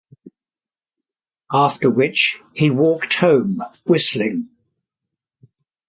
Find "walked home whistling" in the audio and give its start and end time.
2.71-4.49